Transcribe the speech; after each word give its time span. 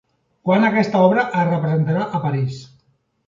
Quan 0.47 0.63
aquesta 0.69 1.01
obra 1.09 1.25
es 1.41 1.45
representà 1.49 2.05
a 2.05 2.21
París. 2.25 2.57